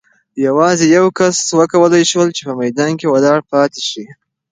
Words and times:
یوازې 0.47 0.85
یو 0.97 1.05
کس 1.17 1.35
وکولای 1.59 2.03
شول 2.11 2.29
چې 2.37 2.41
په 2.47 2.53
میدان 2.61 2.91
کې 2.99 3.07
ولاړ 3.09 3.39
پاتې 3.51 3.81
شي. 3.89 4.03